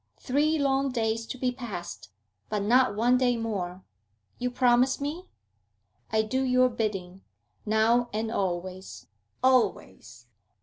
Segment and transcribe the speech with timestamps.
[0.17, 2.09] Three long days to be passed,
[2.49, 3.83] but not one day more.
[4.39, 5.27] You promise me?'
[6.11, 7.21] 'I do your bidding,
[7.67, 9.05] now and always,
[9.43, 10.25] always!'